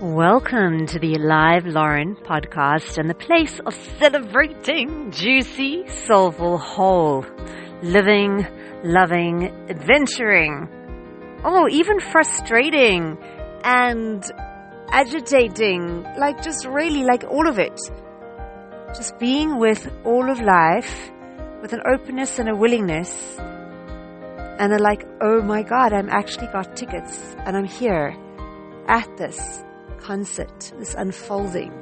Welcome 0.00 0.86
to 0.86 0.98
the 0.98 1.12
Alive 1.12 1.66
Loren 1.66 2.16
podcast 2.16 2.96
and 2.96 3.10
the 3.10 3.14
place 3.14 3.60
of 3.66 3.74
celebrating 3.98 5.10
juicy, 5.10 5.86
soulful, 6.06 6.56
whole, 6.56 7.26
living, 7.82 8.46
loving, 8.82 9.52
adventuring. 9.68 10.70
Oh, 11.44 11.68
even 11.68 12.00
frustrating 12.00 13.18
and 13.62 14.24
agitating. 14.88 16.04
Like 16.16 16.42
just 16.42 16.64
really 16.64 17.04
like 17.04 17.24
all 17.24 17.46
of 17.46 17.58
it. 17.58 17.78
Just 18.96 19.18
being 19.18 19.58
with 19.58 19.86
all 20.06 20.30
of 20.30 20.40
life 20.40 21.10
with 21.60 21.74
an 21.74 21.82
openness 21.92 22.38
and 22.38 22.48
a 22.48 22.56
willingness 22.56 23.36
and 23.38 24.72
a 24.72 24.78
like, 24.78 25.04
oh 25.20 25.42
my 25.42 25.62
God, 25.62 25.92
I'm 25.92 26.08
actually 26.08 26.46
got 26.46 26.74
tickets 26.74 27.36
and 27.44 27.54
I'm 27.54 27.66
here 27.66 28.16
at 28.88 29.06
this 29.18 29.62
concert, 30.00 30.72
this 30.78 30.94
unfolding. 30.94 31.72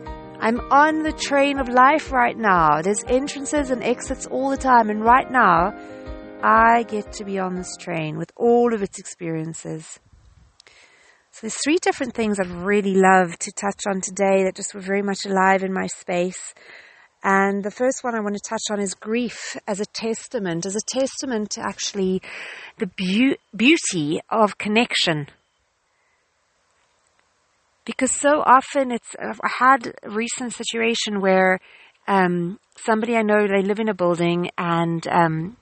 I'm 0.40 0.60
on 0.70 1.02
the 1.02 1.12
train 1.12 1.58
of 1.58 1.68
life 1.68 2.12
right 2.12 2.36
now. 2.36 2.80
There's 2.82 3.02
entrances 3.08 3.70
and 3.70 3.82
exits 3.82 4.27
all 4.27 4.50
the 4.50 4.56
time. 4.56 4.91
And 4.91 5.02
right 5.02 5.30
now, 5.30 5.74
I 6.42 6.84
get 6.84 7.12
to 7.14 7.24
be 7.24 7.38
on 7.38 7.56
this 7.56 7.77
train 7.77 8.16
with 8.16 8.30
all 8.36 8.72
of 8.72 8.82
its 8.82 8.98
experiences. 8.98 9.98
So 11.32 11.41
there's 11.42 11.62
three 11.62 11.78
different 11.80 12.14
things 12.14 12.38
I'd 12.38 12.50
really 12.50 12.94
love 12.94 13.36
to 13.38 13.52
touch 13.52 13.82
on 13.88 14.00
today 14.00 14.44
that 14.44 14.55
just 14.55 14.74
were 14.74 14.80
very 14.80 15.02
much 15.02 15.24
alive 15.24 15.64
in 15.64 15.72
my 15.72 15.86
space. 15.86 16.55
And 17.24 17.64
the 17.64 17.70
first 17.70 18.05
one 18.05 18.14
I 18.14 18.20
want 18.20 18.36
to 18.36 18.48
touch 18.48 18.62
on 18.70 18.80
is 18.80 18.94
grief 18.94 19.56
as 19.66 19.80
a 19.80 19.86
testament, 19.86 20.66
as 20.66 20.77
a 20.77 20.86
testament 20.88 21.50
to 21.50 21.60
actually 21.60 22.22
the 22.78 22.86
be- 22.86 23.38
beauty 23.56 24.20
of 24.30 24.58
connection 24.58 25.27
because 27.88 28.12
so 28.12 28.42
often 28.45 28.92
it's 28.92 29.16
I 29.19 29.48
had 29.48 29.95
a 30.02 30.10
recent 30.10 30.52
situation 30.52 31.22
where 31.22 31.58
um, 32.06 32.61
somebody 32.77 33.17
I 33.17 33.22
know 33.22 33.48
they 33.48 33.62
live 33.62 33.80
in 33.80 33.89
a 33.89 33.95
building 33.95 34.50
and 34.58 35.08
um, 35.08 35.56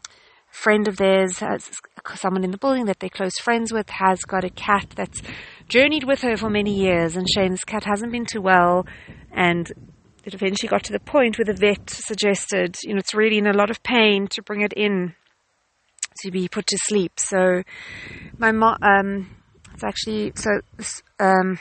a 0.50 0.54
friend 0.54 0.88
of 0.88 0.96
theirs 0.96 1.38
has 1.38 1.70
someone 2.16 2.42
in 2.42 2.50
the 2.50 2.58
building 2.58 2.86
that 2.86 2.98
they're 2.98 3.08
close 3.10 3.38
friends 3.38 3.72
with 3.72 3.88
has 3.90 4.18
got 4.22 4.42
a 4.42 4.50
cat 4.50 4.86
that's 4.96 5.22
journeyed 5.68 6.02
with 6.02 6.22
her 6.22 6.36
for 6.36 6.50
many 6.50 6.74
years 6.74 7.16
and 7.16 7.28
Shane's 7.32 7.62
cat 7.62 7.84
hasn't 7.84 8.10
been 8.10 8.26
too 8.26 8.40
well 8.40 8.86
and 9.30 9.70
it 10.24 10.34
eventually 10.34 10.68
got 10.68 10.82
to 10.82 10.92
the 10.92 10.98
point 10.98 11.38
where 11.38 11.44
the 11.44 11.54
vet 11.54 11.88
suggested 11.88 12.74
you 12.82 12.94
know 12.94 12.98
it's 12.98 13.14
really 13.14 13.38
in 13.38 13.46
a 13.46 13.52
lot 13.56 13.70
of 13.70 13.84
pain 13.84 14.26
to 14.28 14.42
bring 14.42 14.62
it 14.62 14.72
in 14.72 15.14
to 16.22 16.30
be 16.32 16.48
put 16.48 16.66
to 16.66 16.78
sleep. 16.78 17.12
So 17.18 17.62
my 18.36 18.50
mom 18.50 18.78
um, 18.82 19.30
it's 19.74 19.84
actually 19.84 20.32
so 20.34 20.50
um, 21.20 21.58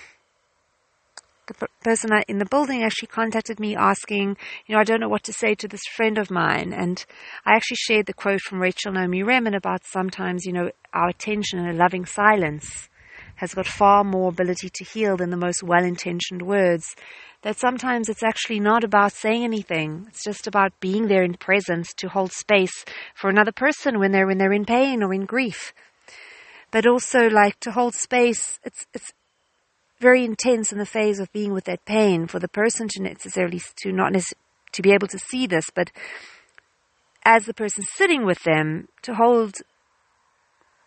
the 1.47 1.67
person 1.83 2.11
in 2.27 2.38
the 2.39 2.45
building 2.45 2.83
actually 2.83 3.07
contacted 3.07 3.59
me 3.59 3.75
asking, 3.75 4.38
you 4.65 4.75
know, 4.75 4.81
I 4.81 4.83
don't 4.83 4.99
know 4.99 5.09
what 5.09 5.23
to 5.23 5.33
say 5.33 5.55
to 5.55 5.67
this 5.67 5.81
friend 5.95 6.17
of 6.17 6.31
mine. 6.31 6.73
And 6.73 7.03
I 7.45 7.55
actually 7.55 7.77
shared 7.77 8.05
the 8.05 8.13
quote 8.13 8.41
from 8.41 8.61
Rachel 8.61 8.91
Naomi 8.91 9.23
Remen 9.23 9.55
about 9.55 9.85
sometimes, 9.85 10.45
you 10.45 10.53
know, 10.53 10.71
our 10.93 11.09
attention 11.09 11.59
and 11.59 11.69
a 11.69 11.73
loving 11.73 12.05
silence 12.05 12.89
has 13.35 13.53
got 13.53 13.67
far 13.67 14.03
more 14.03 14.29
ability 14.29 14.69
to 14.73 14.83
heal 14.83 15.17
than 15.17 15.29
the 15.29 15.38
most 15.38 15.61
well 15.61 15.83
intentioned 15.83 16.41
words. 16.41 16.95
That 17.41 17.57
sometimes 17.57 18.09
it's 18.09 18.23
actually 18.23 18.59
not 18.59 18.83
about 18.83 19.11
saying 19.11 19.43
anything. 19.43 20.05
It's 20.07 20.23
just 20.23 20.47
about 20.47 20.79
being 20.79 21.07
there 21.07 21.23
in 21.23 21.35
presence 21.35 21.93
to 21.97 22.07
hold 22.07 22.31
space 22.31 22.85
for 23.13 23.29
another 23.29 23.51
person 23.51 23.99
when 23.99 24.11
they're 24.11 24.25
when 24.25 24.38
they're 24.38 24.53
in 24.53 24.66
pain 24.66 25.03
or 25.03 25.13
in 25.13 25.25
grief. 25.25 25.73
But 26.71 26.88
also 26.88 27.29
like 27.29 27.59
to 27.59 27.71
hold 27.71 27.93
space, 27.93 28.59
it's 28.63 28.88
it's 28.93 29.13
very 29.99 30.25
intense 30.25 30.71
in 30.71 30.77
the 30.77 30.85
phase 30.85 31.19
of 31.19 31.31
being 31.31 31.53
with 31.53 31.65
that 31.65 31.85
pain 31.85 32.27
for 32.27 32.39
the 32.39 32.47
person 32.47 32.88
to 32.89 33.01
necessarily 33.01 33.61
to 33.77 33.91
not 33.91 34.13
to 34.71 34.81
be 34.81 34.91
able 34.91 35.07
to 35.07 35.19
see 35.19 35.47
this, 35.47 35.65
but 35.73 35.91
as 37.23 37.45
the 37.45 37.53
person 37.53 37.83
sitting 37.83 38.25
with 38.25 38.44
them 38.44 38.88
to 39.01 39.16
hold 39.16 39.56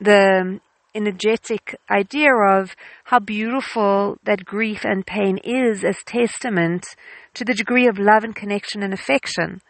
the 0.01 0.41
um, 0.41 0.61
energetic 0.95 1.75
idea 1.91 2.31
of 2.33 2.77
how 3.05 3.19
beautiful 3.19 4.19
that 4.25 4.45
grief 4.45 4.85
and 4.85 5.07
pain 5.07 5.39
is 5.39 5.85
as 5.85 5.97
testament 6.07 6.87
to 7.35 7.45
the 7.45 7.55
degree 7.55 7.87
of 7.87 7.99
love 7.99 8.25
and 8.25 8.35
connection 8.35 8.83
and 8.83 8.93
affection. 8.93 9.61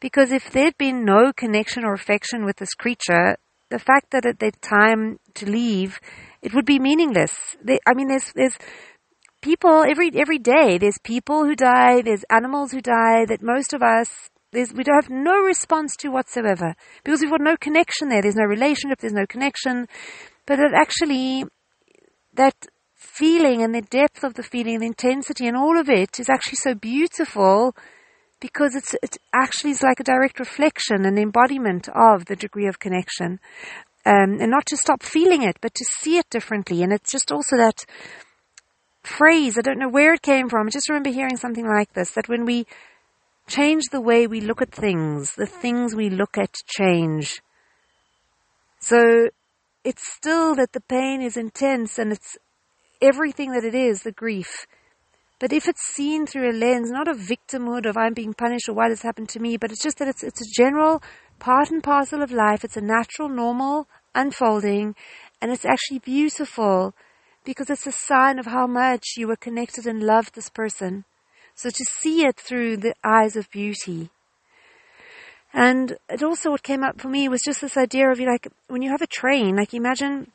Because 0.00 0.30
if 0.30 0.50
there'd 0.50 0.78
been 0.78 1.04
no 1.04 1.32
connection 1.32 1.84
or 1.84 1.94
affection 1.94 2.44
with 2.44 2.56
this 2.56 2.74
creature, 2.74 3.36
the 3.70 3.78
fact 3.78 4.10
that 4.10 4.26
at 4.26 4.38
that 4.38 4.60
time 4.62 5.18
to 5.34 5.50
leave 5.50 5.98
it 6.46 6.54
would 6.54 6.64
be 6.64 6.78
meaningless. 6.78 7.32
They, 7.60 7.80
I 7.84 7.92
mean, 7.94 8.06
there's 8.06 8.32
there's 8.32 8.56
people 9.42 9.82
every 9.82 10.12
every 10.14 10.38
day. 10.38 10.78
There's 10.78 10.98
people 11.02 11.44
who 11.44 11.56
die. 11.56 12.02
There's 12.02 12.24
animals 12.30 12.70
who 12.70 12.80
die. 12.80 13.24
That 13.26 13.42
most 13.42 13.72
of 13.72 13.82
us 13.82 14.08
we 14.52 14.84
don't 14.84 15.02
have 15.02 15.10
no 15.10 15.42
response 15.42 15.96
to 15.96 16.08
whatsoever 16.08 16.76
because 17.02 17.20
we've 17.20 17.30
got 17.30 17.40
no 17.40 17.56
connection 17.56 18.08
there. 18.08 18.22
There's 18.22 18.36
no 18.36 18.44
relationship. 18.44 19.00
There's 19.00 19.12
no 19.12 19.26
connection. 19.26 19.88
But 20.46 20.58
that 20.58 20.72
actually 20.72 21.46
that 22.34 22.54
feeling 22.94 23.60
and 23.64 23.74
the 23.74 23.82
depth 23.82 24.22
of 24.22 24.34
the 24.34 24.44
feeling, 24.44 24.78
the 24.78 24.86
intensity, 24.86 25.48
and 25.48 25.56
all 25.56 25.76
of 25.76 25.88
it 25.88 26.20
is 26.20 26.28
actually 26.28 26.58
so 26.62 26.76
beautiful 26.76 27.74
because 28.40 28.76
it's 28.76 28.94
it 29.02 29.16
actually 29.34 29.72
is 29.72 29.82
like 29.82 29.98
a 29.98 30.04
direct 30.04 30.38
reflection 30.38 31.04
and 31.06 31.18
embodiment 31.18 31.88
of 31.88 32.26
the 32.26 32.36
degree 32.36 32.68
of 32.68 32.78
connection 32.78 33.40
um, 34.06 34.38
and 34.40 34.50
not 34.50 34.64
to 34.66 34.76
stop 34.76 35.02
feeling 35.02 35.42
it, 35.42 35.56
but 35.60 35.74
to 35.74 35.84
see 35.98 36.16
it 36.16 36.30
differently. 36.30 36.82
And 36.82 36.92
it's 36.92 37.10
just 37.10 37.32
also 37.32 37.56
that 37.56 37.84
phrase, 39.02 39.58
I 39.58 39.62
don't 39.62 39.80
know 39.80 39.88
where 39.88 40.14
it 40.14 40.22
came 40.22 40.48
from, 40.48 40.68
I 40.68 40.70
just 40.70 40.88
remember 40.88 41.10
hearing 41.10 41.36
something 41.36 41.66
like 41.66 41.92
this, 41.92 42.12
that 42.12 42.28
when 42.28 42.44
we 42.44 42.66
change 43.48 43.84
the 43.90 44.00
way 44.00 44.26
we 44.26 44.40
look 44.40 44.62
at 44.62 44.72
things, 44.72 45.34
the 45.34 45.46
things 45.46 45.94
we 45.94 46.08
look 46.08 46.38
at 46.38 46.54
change. 46.66 47.42
So 48.78 49.28
it's 49.84 50.06
still 50.14 50.54
that 50.54 50.72
the 50.72 50.80
pain 50.80 51.20
is 51.20 51.36
intense 51.36 51.98
and 51.98 52.12
it's 52.12 52.36
everything 53.02 53.52
that 53.52 53.64
it 53.64 53.74
is, 53.74 54.02
the 54.02 54.12
grief. 54.12 54.66
But 55.38 55.52
if 55.52 55.68
it's 55.68 55.82
seen 55.82 56.26
through 56.26 56.50
a 56.50 56.52
lens, 56.52 56.90
not 56.90 57.08
of 57.08 57.18
victimhood 57.18 57.86
of 57.86 57.96
I'm 57.96 58.14
being 58.14 58.34
punished 58.34 58.68
or 58.68 58.74
why 58.74 58.88
this 58.88 59.02
happened 59.02 59.28
to 59.30 59.40
me, 59.40 59.56
but 59.56 59.70
it's 59.70 59.82
just 59.82 59.98
that 59.98 60.08
it's, 60.08 60.22
it's 60.22 60.40
a 60.40 60.62
general 60.62 61.02
part 61.38 61.70
and 61.70 61.82
parcel 61.82 62.22
of 62.22 62.30
life. 62.30 62.64
It's 62.64 62.76
a 62.76 62.80
natural, 62.80 63.28
normal 63.28 63.88
unfolding, 64.14 64.94
and 65.40 65.50
it's 65.52 65.64
actually 65.64 65.98
beautiful 65.98 66.94
because 67.44 67.70
it's 67.70 67.86
a 67.86 67.92
sign 67.92 68.38
of 68.38 68.46
how 68.46 68.66
much 68.66 69.04
you 69.16 69.28
were 69.28 69.36
connected 69.36 69.86
and 69.86 70.02
loved 70.02 70.34
this 70.34 70.48
person. 70.48 71.04
So 71.54 71.70
to 71.70 71.84
see 72.00 72.26
it 72.26 72.36
through 72.36 72.78
the 72.78 72.94
eyes 73.04 73.36
of 73.36 73.50
beauty. 73.50 74.10
And 75.54 75.96
it 76.08 76.22
also 76.22 76.50
what 76.50 76.62
came 76.62 76.82
up 76.82 77.00
for 77.00 77.08
me 77.08 77.28
was 77.28 77.40
just 77.42 77.60
this 77.60 77.76
idea 77.76 78.10
of 78.10 78.20
you 78.20 78.26
like 78.26 78.48
when 78.66 78.82
you 78.82 78.90
have 78.90 79.00
a 79.00 79.06
train, 79.06 79.56
like 79.56 79.72
imagine 79.72 80.32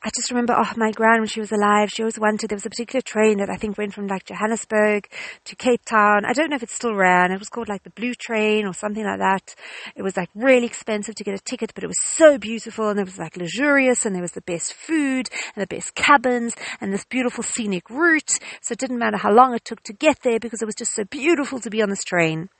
I 0.00 0.10
just 0.14 0.30
remember, 0.30 0.54
oh, 0.56 0.72
my 0.76 0.92
gran, 0.92 1.18
when 1.18 1.26
she 1.26 1.40
was 1.40 1.50
alive, 1.50 1.90
she 1.90 2.02
always 2.02 2.20
wanted, 2.20 2.48
there 2.48 2.56
was 2.56 2.64
a 2.64 2.70
particular 2.70 3.00
train 3.00 3.38
that 3.38 3.50
I 3.50 3.56
think 3.56 3.76
went 3.76 3.94
from 3.94 4.06
like 4.06 4.26
Johannesburg 4.26 5.08
to 5.44 5.56
Cape 5.56 5.84
Town. 5.84 6.24
I 6.24 6.32
don't 6.32 6.50
know 6.50 6.56
if 6.56 6.62
it 6.62 6.70
still 6.70 6.94
ran. 6.94 7.32
It 7.32 7.40
was 7.40 7.48
called 7.48 7.68
like 7.68 7.82
the 7.82 7.90
Blue 7.90 8.14
Train 8.14 8.64
or 8.64 8.72
something 8.72 9.04
like 9.04 9.18
that. 9.18 9.56
It 9.96 10.02
was 10.02 10.16
like 10.16 10.30
really 10.36 10.66
expensive 10.66 11.16
to 11.16 11.24
get 11.24 11.34
a 11.34 11.42
ticket, 11.42 11.74
but 11.74 11.82
it 11.82 11.88
was 11.88 12.00
so 12.00 12.38
beautiful 12.38 12.90
and 12.90 13.00
it 13.00 13.06
was 13.06 13.18
like 13.18 13.36
luxurious 13.36 14.06
and 14.06 14.14
there 14.14 14.22
was 14.22 14.32
the 14.32 14.40
best 14.42 14.72
food 14.72 15.28
and 15.56 15.62
the 15.62 15.74
best 15.74 15.96
cabins 15.96 16.54
and 16.80 16.92
this 16.92 17.04
beautiful 17.04 17.42
scenic 17.42 17.90
route. 17.90 18.30
So 18.60 18.74
it 18.74 18.78
didn't 18.78 18.98
matter 18.98 19.16
how 19.16 19.32
long 19.32 19.52
it 19.52 19.64
took 19.64 19.82
to 19.82 19.92
get 19.92 20.22
there 20.22 20.38
because 20.38 20.62
it 20.62 20.66
was 20.66 20.76
just 20.76 20.94
so 20.94 21.02
beautiful 21.04 21.58
to 21.58 21.70
be 21.70 21.82
on 21.82 21.90
this 21.90 22.04
train. 22.04 22.50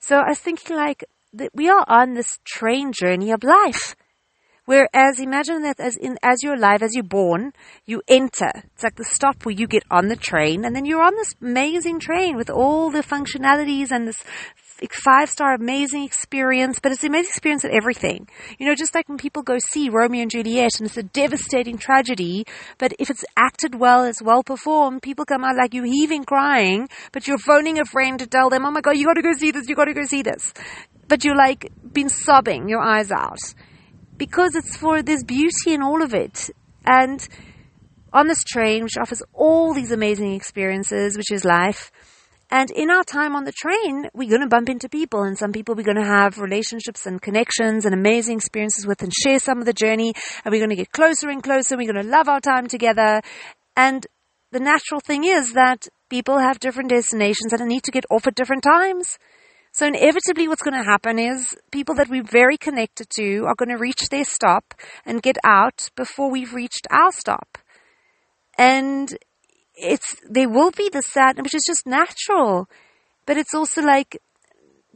So 0.00 0.16
I 0.16 0.30
was 0.30 0.40
thinking 0.40 0.74
like, 0.74 1.04
that 1.32 1.50
we 1.54 1.68
are 1.68 1.84
on 1.86 2.14
this 2.14 2.38
train 2.44 2.92
journey 2.92 3.30
of 3.30 3.44
life. 3.44 3.94
Whereas 4.70 5.18
imagine 5.18 5.62
that 5.62 5.80
as 5.80 5.96
in 5.96 6.16
as 6.22 6.44
you're 6.44 6.54
alive, 6.54 6.80
as 6.80 6.94
you're 6.94 7.02
born, 7.02 7.52
you 7.86 8.02
enter. 8.06 8.52
It's 8.72 8.84
like 8.84 8.94
the 8.94 9.02
stop 9.02 9.44
where 9.44 9.52
you 9.52 9.66
get 9.66 9.82
on 9.90 10.06
the 10.06 10.14
train, 10.14 10.64
and 10.64 10.76
then 10.76 10.84
you're 10.84 11.02
on 11.02 11.16
this 11.16 11.34
amazing 11.42 11.98
train 11.98 12.36
with 12.36 12.48
all 12.48 12.88
the 12.92 13.02
functionalities 13.02 13.90
and 13.90 14.06
this 14.06 14.22
five 14.92 15.28
star 15.28 15.54
amazing 15.54 16.04
experience, 16.04 16.78
but 16.78 16.92
it's 16.92 17.02
an 17.02 17.08
amazing 17.08 17.30
experience 17.30 17.64
at 17.64 17.72
everything. 17.72 18.28
You 18.60 18.66
know, 18.66 18.76
just 18.76 18.94
like 18.94 19.08
when 19.08 19.18
people 19.18 19.42
go 19.42 19.58
see 19.58 19.88
Romeo 19.88 20.22
and 20.22 20.30
Juliet 20.30 20.78
and 20.78 20.86
it's 20.86 20.96
a 20.96 21.02
devastating 21.02 21.76
tragedy, 21.76 22.44
but 22.78 22.92
if 23.00 23.10
it's 23.10 23.24
acted 23.36 23.74
well, 23.74 24.04
it's 24.04 24.22
well 24.22 24.44
performed, 24.44 25.02
people 25.02 25.24
come 25.24 25.42
out 25.42 25.56
like 25.56 25.74
you 25.74 25.82
heaving 25.82 26.22
crying, 26.22 26.88
but 27.10 27.26
you're 27.26 27.38
phoning 27.38 27.80
a 27.80 27.84
friend 27.84 28.20
to 28.20 28.26
tell 28.28 28.48
them, 28.50 28.64
oh 28.64 28.70
my 28.70 28.82
god, 28.82 28.96
you 28.96 29.06
gotta 29.06 29.20
go 29.20 29.32
see 29.32 29.50
this, 29.50 29.68
you 29.68 29.74
gotta 29.74 29.94
go 29.94 30.04
see 30.04 30.22
this. 30.22 30.54
But 31.08 31.24
you're 31.24 31.36
like, 31.36 31.72
been 31.92 32.08
sobbing 32.08 32.68
your 32.68 32.80
eyes 32.80 33.10
out 33.10 33.40
because 34.20 34.54
it's 34.54 34.76
for 34.76 35.02
there's 35.02 35.24
beauty 35.24 35.72
in 35.72 35.82
all 35.82 36.02
of 36.02 36.12
it. 36.12 36.50
And 36.84 37.26
on 38.12 38.28
this 38.28 38.44
train, 38.44 38.84
which 38.84 38.98
offers 39.00 39.22
all 39.32 39.72
these 39.72 39.90
amazing 39.90 40.34
experiences, 40.34 41.16
which 41.16 41.32
is 41.32 41.44
life, 41.44 41.90
and 42.50 42.70
in 42.72 42.90
our 42.90 43.04
time 43.04 43.34
on 43.34 43.44
the 43.44 43.52
train, 43.52 44.08
we're 44.12 44.28
going 44.28 44.42
to 44.42 44.48
bump 44.48 44.68
into 44.68 44.88
people, 44.88 45.22
and 45.22 45.38
some 45.38 45.52
people 45.52 45.74
we're 45.74 45.84
going 45.84 45.96
to 45.96 46.04
have 46.04 46.38
relationships 46.38 47.06
and 47.06 47.22
connections 47.22 47.86
and 47.86 47.94
amazing 47.94 48.36
experiences 48.36 48.86
with 48.86 49.02
and 49.02 49.12
share 49.12 49.38
some 49.38 49.58
of 49.58 49.66
the 49.66 49.72
journey, 49.72 50.12
and 50.44 50.52
we're 50.52 50.58
going 50.58 50.70
to 50.70 50.76
get 50.76 50.92
closer 50.92 51.30
and 51.30 51.42
closer. 51.42 51.76
We're 51.76 51.92
going 51.92 52.04
to 52.04 52.10
love 52.10 52.28
our 52.28 52.40
time 52.40 52.66
together. 52.66 53.22
And 53.76 54.06
the 54.50 54.60
natural 54.60 55.00
thing 55.00 55.24
is 55.24 55.52
that 55.54 55.86
people 56.10 56.38
have 56.38 56.58
different 56.58 56.90
destinations 56.90 57.52
and 57.52 57.66
need 57.68 57.84
to 57.84 57.92
get 57.92 58.04
off 58.10 58.26
at 58.26 58.34
different 58.34 58.64
times. 58.64 59.16
So 59.80 59.86
inevitably 59.86 60.46
what's 60.46 60.60
going 60.60 60.76
to 60.76 60.84
happen 60.84 61.18
is 61.18 61.56
people 61.70 61.94
that 61.94 62.10
we're 62.10 62.22
very 62.22 62.58
connected 62.58 63.08
to 63.16 63.46
are 63.46 63.54
going 63.54 63.70
to 63.70 63.78
reach 63.78 64.10
their 64.10 64.26
stop 64.26 64.74
and 65.06 65.22
get 65.22 65.38
out 65.42 65.88
before 65.96 66.30
we've 66.30 66.52
reached 66.52 66.86
our 66.90 67.10
stop. 67.12 67.56
And 68.58 69.16
it's, 69.74 70.16
there 70.28 70.50
will 70.50 70.70
be 70.70 70.90
the 70.92 71.00
sadness, 71.00 71.44
which 71.44 71.54
is 71.54 71.64
just 71.66 71.86
natural. 71.86 72.68
But 73.24 73.38
it's 73.38 73.54
also 73.54 73.80
like 73.80 74.18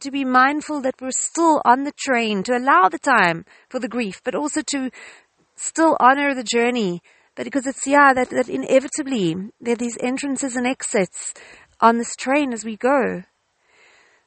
to 0.01 0.11
be 0.11 0.23
mindful 0.23 0.83
that 0.83 1.01
we're 1.01 1.13
still 1.13 1.63
on 1.65 1.85
the 1.85 1.93
train, 1.97 2.43
to 2.43 2.55
allow 2.55 2.91
the 2.91 2.99
time 2.99 3.47
for 3.71 3.81
the 3.81 3.89
grief, 3.89 4.21
but 4.23 4.35
also 4.35 4.61
to 4.73 4.91
still 5.57 5.97
honor 5.99 6.35
the 6.35 6.45
journey. 6.45 7.01
But 7.37 7.45
because 7.45 7.67
it's, 7.67 7.87
yeah, 7.87 8.13
that, 8.13 8.29
that 8.29 8.51
inevitably 8.51 9.35
there 9.63 9.73
are 9.73 9.77
these 9.77 9.97
entrances 10.03 10.57
and 10.57 10.67
exits 10.67 11.33
on 11.81 11.97
this 11.97 12.15
train 12.17 12.53
as 12.53 12.67
we 12.67 12.77
go. 12.77 13.23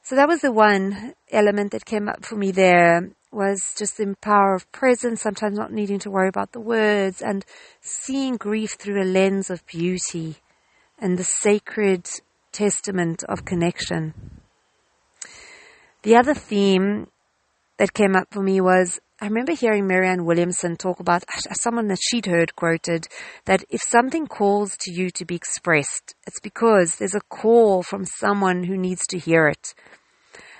So 0.08 0.16
that 0.16 0.26
was 0.26 0.40
the 0.40 0.52
one 0.52 1.12
element 1.30 1.72
that 1.72 1.84
came 1.84 2.08
up 2.08 2.24
for 2.24 2.34
me 2.34 2.50
there 2.50 3.10
was 3.30 3.74
just 3.76 3.98
the 3.98 4.16
power 4.22 4.54
of 4.54 4.72
presence, 4.72 5.20
sometimes 5.20 5.58
not 5.58 5.70
needing 5.70 5.98
to 5.98 6.10
worry 6.10 6.30
about 6.30 6.52
the 6.52 6.60
words 6.60 7.20
and 7.20 7.44
seeing 7.82 8.38
grief 8.38 8.70
through 8.78 9.02
a 9.02 9.04
lens 9.04 9.50
of 9.50 9.66
beauty 9.66 10.36
and 10.98 11.18
the 11.18 11.24
sacred 11.24 12.08
testament 12.52 13.22
of 13.24 13.44
connection. 13.44 14.14
The 16.04 16.16
other 16.16 16.32
theme 16.32 17.08
that 17.76 17.92
came 17.92 18.16
up 18.16 18.28
for 18.30 18.42
me 18.42 18.62
was 18.62 19.00
I 19.20 19.26
remember 19.26 19.52
hearing 19.52 19.88
Marianne 19.88 20.24
Williamson 20.24 20.76
talk 20.76 21.00
about 21.00 21.24
uh, 21.24 21.52
someone 21.54 21.88
that 21.88 21.98
she'd 22.00 22.26
heard 22.26 22.54
quoted 22.54 23.08
that 23.46 23.64
if 23.68 23.82
something 23.82 24.28
calls 24.28 24.76
to 24.78 24.92
you 24.92 25.10
to 25.10 25.24
be 25.24 25.34
expressed, 25.34 26.14
it's 26.24 26.38
because 26.38 26.96
there's 26.96 27.16
a 27.16 27.20
call 27.28 27.82
from 27.82 28.04
someone 28.04 28.62
who 28.62 28.78
needs 28.78 29.04
to 29.08 29.18
hear 29.18 29.48
it. 29.48 29.74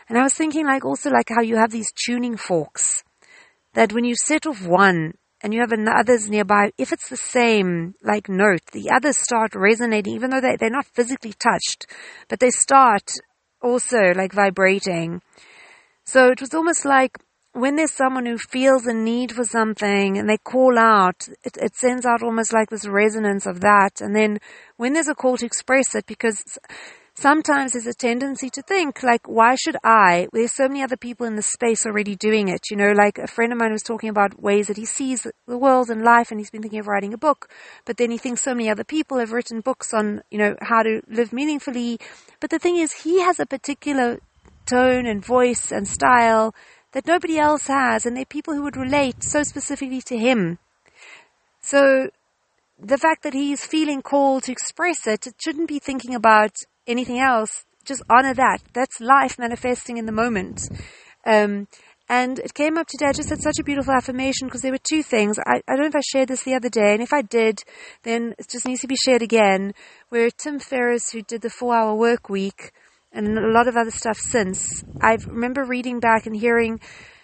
And 0.09 0.19
I 0.19 0.23
was 0.23 0.35
thinking 0.35 0.67
like 0.67 0.85
also 0.85 1.11
like 1.11 1.29
how 1.29 1.43
you 1.43 1.57
have 1.57 1.71
these 1.71 1.93
tuning 2.07 2.37
forks 2.37 3.03
that 3.75 3.93
when 3.93 4.05
you 4.05 4.15
set 4.17 4.47
off 4.47 4.67
one 4.67 5.15
and 5.43 5.55
you 5.55 5.61
have 5.61 5.73
others 5.73 6.29
nearby, 6.29 6.73
if 6.79 6.93
it's 6.93 7.09
the 7.09 7.17
same 7.17 7.95
like 8.03 8.29
note, 8.29 8.65
the 8.73 8.91
others 8.91 9.19
start 9.19 9.55
resonating 9.55 10.15
even 10.15 10.31
though 10.31 10.41
they, 10.41 10.57
they're 10.57 10.71
not 10.71 10.87
physically 10.87 11.35
touched, 11.35 11.87
but 12.29 12.41
they 12.41 12.51
start 12.51 13.11
also 13.63 14.13
like 14.15 14.33
vibrating. 14.33 15.21
So 16.05 16.31
it 16.31 16.41
was 16.41 16.55
almost 16.55 16.85
like 16.85 17.19
when 17.53 17.77
there's 17.77 17.93
someone 17.93 18.25
who 18.25 18.39
feels 18.39 18.87
a 18.87 18.95
need 18.95 19.33
for 19.33 19.45
something 19.45 20.17
and 20.17 20.29
they 20.29 20.39
call 20.39 20.79
out, 20.79 21.29
it, 21.45 21.57
it 21.61 21.75
sends 21.75 22.07
out 22.07 22.23
almost 22.23 22.53
like 22.53 22.71
this 22.71 22.87
resonance 22.87 23.47
of 23.47 23.61
that. 23.61 24.01
And 24.01 24.15
then 24.15 24.39
when 24.77 24.93
there's 24.93 25.09
a 25.09 25.15
call 25.15 25.37
to 25.37 25.47
express 25.47 25.95
it, 25.95 26.07
because 26.07 26.43
sometimes 27.19 27.73
there's 27.73 27.87
a 27.87 27.95
tendency 27.95 28.49
to 28.51 28.63
think 28.63 29.03
like, 29.03 29.27
why 29.27 29.57
should 29.57 29.77
I? 29.83 30.29
There's 30.33 30.55
so 30.55 30.69
many 30.69 30.83
other 30.83 30.97
people 30.97 31.27
in 31.27 31.35
the 31.35 31.43
space 31.43 31.85
already 31.85 32.15
doing 32.15 32.49
it. 32.49 32.71
You 32.71 32.77
know, 32.77 32.93
like 32.93 33.19
a 33.19 33.27
friend 33.27 33.53
of 33.53 33.59
mine 33.59 33.73
was 33.73 33.83
talking 33.83 34.09
about 34.09 34.41
ways 34.41 34.69
that 34.69 34.77
he 34.77 34.85
sees 34.85 35.27
the 35.47 35.59
world 35.59 35.91
and 35.91 36.03
life 36.03 36.31
and 36.31 36.39
he's 36.39 36.51
been 36.51 36.63
thinking 36.63 36.79
of 36.79 36.87
writing 36.87 37.13
a 37.13 37.19
book, 37.19 37.51
but 37.85 37.97
then 37.97 38.11
he 38.11 38.19
thinks 38.19 38.43
so 38.43 38.55
many 38.55 38.71
other 38.71 38.85
people 38.85 39.19
have 39.19 39.33
written 39.33 39.61
books 39.61 39.93
on, 39.93 40.23
you 40.31 40.39
know, 40.39 40.57
how 40.63 40.83
to 40.83 41.03
live 41.09 41.33
meaningfully. 41.33 41.99
But 42.41 42.51
the 42.51 42.59
thing 42.59 42.77
is, 42.77 42.93
he 42.93 43.21
has 43.21 43.41
a 43.41 43.47
particular 43.47 44.21
tone 44.67 45.07
and 45.07 45.25
voice 45.25 45.73
and 45.73 45.89
style 45.89 46.55
that 46.93 47.07
nobody 47.07 47.39
else 47.39 47.67
has 47.67 48.07
and 48.07 48.17
they're 48.17 48.25
people 48.25 48.55
who 48.55 48.63
would 48.63 48.77
relate 48.77 49.25
so 49.25 49.43
specifically 49.43 50.03
to 50.03 50.17
him. 50.17 50.59
So 51.61 52.11
the 52.79 52.99
fact 52.99 53.25
that 53.25 53.35
he's 53.35 53.65
feeling 53.65 54.03
called 54.03 54.45
to 54.45 54.53
express 54.53 55.07
it, 55.07 55.27
it 55.27 55.35
shouldn't 55.43 55.69
be 55.69 55.81
thinking 55.81 56.15
about 56.15 56.53
anything 56.89 57.21
else. 57.21 57.65
Just 57.85 58.03
honor 58.11 58.35
that. 58.35 58.59
That's 58.73 59.01
life 59.01 59.39
manifesting 59.39 59.97
in 59.99 60.07
the 60.07 60.13
moment. 60.13 60.63
Um, 61.25 61.69
and 62.09 62.39
it 62.39 62.55
came 62.55 62.79
up 62.79 62.87
today. 62.87 63.07
I 63.07 63.13
just 63.13 63.29
had 63.29 63.43
such 63.43 63.59
a 63.61 63.65
beautiful 63.65 63.93
affirmation 63.93 64.49
because 64.49 64.63
there 64.63 64.73
were 64.73 64.79
two 64.79 65.03
things. 65.03 65.39
I, 65.47 65.61
I 65.69 65.77
don't 65.77 65.83
know 65.83 65.89
if 65.89 65.97
I 65.97 66.01
shared 66.01 66.29
this 66.29 66.43
the 66.43 66.55
other 66.55 66.71
day, 66.71 66.95
and 66.95 67.03
if 67.03 67.13
I 67.13 67.21
did, 67.21 67.63
then 68.03 68.35
it 68.39 68.49
just 68.49 68.67
needs 68.67 68.81
to 68.81 68.87
be 68.87 68.97
shared 68.97 69.23
again. 69.23 69.75
Where 70.09 70.31
Tim 70.31 70.59
Ferriss, 70.59 71.11
who 71.11 71.23
did 71.23 71.43
the 71.43 71.51
four 71.51 71.77
hour 71.77 71.95
work 71.95 72.31
week 72.31 72.73
and 73.13 73.37
a 73.39 73.49
lot 73.49 73.69
of 73.69 73.77
other 73.77 73.91
stuff 73.91 74.17
since, 74.17 74.83
I 75.03 75.19
remember 75.27 75.65
reading 75.65 76.01
back 76.01 76.27
and 76.27 76.37
hearing 76.37 76.81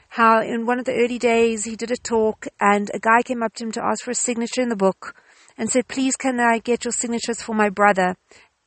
how 0.09 0.43
in 0.43 0.67
one 0.67 0.79
of 0.79 0.85
the 0.85 0.95
early 0.95 1.19
days 1.19 1.65
he 1.65 1.77
did 1.77 1.91
a 1.91 1.97
talk 1.97 2.47
and 2.61 2.91
a 2.95 2.99
guy 2.99 3.23
came 3.23 3.43
up 3.43 3.55
to 3.55 3.65
him 3.65 3.73
to 3.73 3.85
ask 3.85 4.05
for 4.05 4.13
a 4.13 4.15
signature 4.15 4.61
in 4.61 4.69
the 4.69 4.77
book 4.77 5.15
and 5.57 5.71
said, 5.71 5.89
please 5.89 6.15
can 6.15 6.39
I 6.39 6.59
get 6.59 6.85
your 6.85 6.93
signatures 6.93 7.43
for 7.43 7.55
my 7.55 7.69
brother? 7.69 8.17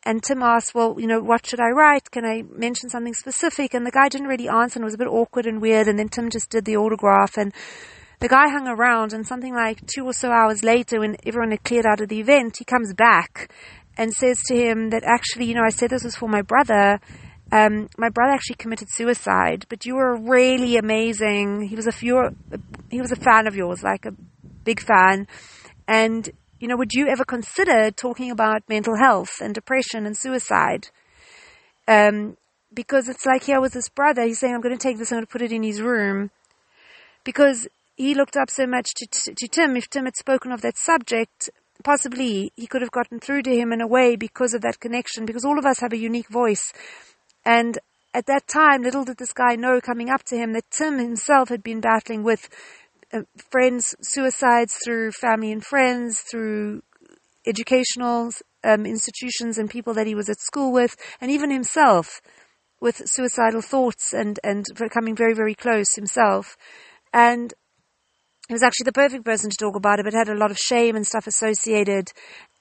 And 0.04 0.24
Tim 0.24 0.42
asked, 0.42 0.74
well, 0.74 0.96
you 0.98 1.08
know, 1.08 1.20
what 1.20 1.46
should 1.46 1.60
I 1.60 1.70
write? 1.70 2.12
Can 2.12 2.24
I 2.24 2.44
mention 2.50 2.90
something 2.90 3.14
specific? 3.14 3.74
And 3.74 3.86
the 3.86 3.92
guy 3.92 4.08
didn't 4.08 4.28
really 4.28 4.48
answer 4.48 4.78
and 4.78 4.84
it 4.84 4.86
was 4.86 4.94
a 4.94 5.00
bit 5.00 5.08
awkward 5.08 5.46
and 5.46 5.62
weird. 5.62 5.88
And 5.88 6.00
then 6.00 6.08
Tim 6.10 6.30
just 6.30 6.50
did 6.50 6.66
the 6.66 6.78
autograph 6.78 7.38
and 7.38 7.54
the 8.20 8.30
guy 8.30 8.50
hung 8.50 8.68
around 8.68 9.14
and 9.14 9.28
something 9.28 9.54
like 9.54 9.86
two 9.86 10.06
or 10.06 10.14
so 10.14 10.32
hours 10.32 10.64
later 10.64 11.00
when 11.00 11.18
everyone 11.26 11.52
had 11.52 11.64
cleared 11.64 11.86
out 11.86 12.02
of 12.02 12.10
the 12.10 12.20
event, 12.20 12.58
he 12.58 12.66
comes 12.66 12.94
back 12.94 13.54
and 13.98 14.14
says 14.14 14.38
to 14.48 14.56
him 14.56 14.90
that 14.90 15.04
actually, 15.04 15.46
you 15.46 15.56
know, 15.56 15.64
I 15.64 15.70
said 15.70 15.90
this 15.90 16.04
was 16.04 16.16
for 16.16 16.30
my 16.30 16.42
brother. 16.42 17.00
Um, 17.52 17.90
my 17.98 18.10
brother 18.10 18.34
actually 18.34 18.58
committed 18.58 18.90
suicide, 18.92 19.66
but 19.70 19.86
you 19.86 19.96
were 19.96 20.18
really 20.18 20.78
amazing. 20.78 21.68
He 21.68 21.76
was 21.76 21.88
a 21.88 21.92
few, 21.92 22.30
he 22.90 23.02
was 23.02 23.12
a 23.12 23.16
fan 23.16 23.48
of 23.48 23.56
yours, 23.56 23.84
like 23.84 24.06
a 24.06 24.14
big 24.64 24.82
fan. 24.82 25.28
And 25.88 26.30
you 26.60 26.68
know, 26.68 26.78
would 26.78 26.94
you 26.94 27.08
ever 27.08 27.24
consider 27.24 27.92
talking 27.92 28.32
about 28.32 28.64
mental 28.68 28.98
health 28.98 29.40
and 29.42 29.54
depression 29.54 30.06
and 30.06 30.18
suicide? 30.18 30.90
Um, 31.88 32.38
because 32.74 33.08
it's 33.08 33.26
like 33.26 33.44
here 33.44 33.62
was 33.62 33.74
this 33.74 33.90
brother, 33.90 34.24
he's 34.24 34.40
saying, 34.40 34.54
I'm 34.54 34.62
going 34.62 34.78
to 34.78 34.82
take 34.82 34.98
this, 34.98 35.12
I'm 35.12 35.18
going 35.18 35.26
to 35.26 35.32
put 35.32 35.42
it 35.42 35.52
in 35.52 35.64
his 35.64 35.82
room. 35.82 36.32
Because 37.24 37.68
he 37.96 38.14
looked 38.14 38.38
up 38.38 38.50
so 38.50 38.68
much 38.68 38.90
to, 38.96 39.34
to 39.36 39.48
Tim. 39.48 39.76
If 39.76 39.90
Tim 39.90 40.06
had 40.06 40.16
spoken 40.16 40.52
of 40.52 40.62
that 40.62 40.78
subject, 40.78 41.50
possibly 41.84 42.52
he 42.56 42.68
could 42.68 42.82
have 42.82 42.92
gotten 42.92 43.20
through 43.20 43.44
to 43.44 43.56
him 43.56 43.74
in 43.74 43.82
a 43.82 43.88
way 43.88 44.16
because 44.16 44.54
of 44.54 44.62
that 44.62 44.80
connection, 44.80 45.26
because 45.26 45.46
all 45.46 45.58
of 45.58 45.66
us 45.66 45.80
have 45.80 45.94
a 45.94 45.98
unique 45.98 46.30
voice. 46.30 46.72
And 47.46 47.80
at 48.14 48.26
that 48.28 48.48
time, 48.48 48.84
little 48.84 49.06
did 49.06 49.18
this 49.18 49.34
guy 49.34 49.56
know 49.56 49.82
coming 49.82 50.10
up 50.10 50.24
to 50.26 50.38
him 50.38 50.54
that 50.54 50.70
Tim 50.72 50.98
himself 50.98 51.50
had 51.50 51.64
been 51.64 51.82
battling 51.82 52.24
with 52.24 52.50
uh, 53.14 53.22
friends 53.52 53.96
suicides 54.02 54.76
through 54.84 55.12
family 55.12 55.52
and 55.52 55.66
friends, 55.66 56.22
through 56.22 56.82
educational 57.46 58.32
um, 58.64 58.86
institutions 58.86 59.58
and 59.58 59.70
people 59.70 59.94
that 59.94 60.08
he 60.08 60.16
was 60.16 60.30
at 60.30 60.40
school 60.40 60.72
with, 60.72 60.96
and 61.22 61.32
even 61.32 61.50
himself 61.50 62.22
with 62.80 63.02
suicidal 63.06 63.62
thoughts 63.62 64.14
and 64.14 64.40
and 64.44 64.66
becoming 64.78 65.16
very 65.16 65.34
very 65.34 65.56
close 65.56 65.96
himself, 65.96 66.58
and 67.14 67.54
he 68.48 68.54
was 68.54 68.64
actually 68.64 68.86
the 68.86 68.94
perfect 68.94 69.26
person 69.26 69.50
to 69.50 69.58
talk 69.58 69.76
about 69.76 70.00
it, 70.00 70.04
but 70.04 70.14
had 70.14 70.30
a 70.30 70.36
lot 70.36 70.52
of 70.52 70.58
shame 70.58 70.96
and 70.96 71.06
stuff 71.06 71.28
associated. 71.28 72.12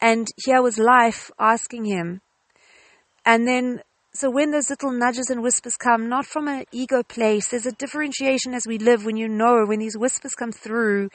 And 0.00 0.26
here 0.44 0.60
was 0.60 0.78
life 0.78 1.30
asking 1.38 1.84
him. 1.84 2.22
And 3.24 3.46
then 3.46 3.82
so 4.16 4.30
when 4.30 4.50
those 4.50 4.70
little 4.70 4.92
nudges 4.92 5.28
and 5.28 5.42
whispers 5.42 5.76
come, 5.76 6.08
not 6.08 6.24
from 6.24 6.48
an 6.48 6.64
ego 6.72 7.02
place, 7.02 7.48
there's 7.48 7.66
a 7.66 7.72
differentiation 7.72 8.54
as 8.54 8.66
we 8.66 8.78
live 8.78 9.04
when 9.04 9.16
you 9.16 9.28
know 9.28 9.66
when 9.66 9.78
these 9.78 9.96
whispers 9.96 10.32
come 10.32 10.52
through. 10.52 11.10